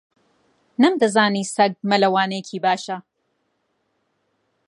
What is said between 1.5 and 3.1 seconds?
سەگ مەلەوانێکی باشە.